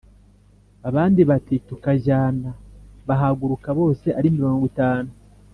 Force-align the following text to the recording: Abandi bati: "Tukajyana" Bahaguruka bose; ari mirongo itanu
Abandi 0.89 1.21
bati: 1.29 1.55
"Tukajyana" 1.67 2.49
Bahaguruka 3.07 3.69
bose; 3.79 4.07
ari 4.17 4.29
mirongo 4.35 4.63
itanu 4.71 5.11